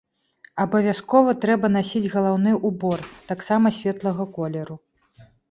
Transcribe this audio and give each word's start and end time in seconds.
Абавязкова 0.63 1.35
трэба 1.43 1.69
насіць 1.75 2.09
галаўны 2.15 2.55
ўбор, 2.71 2.99
таксама 3.29 3.75
светлага 3.79 4.29
колеру. 4.41 4.75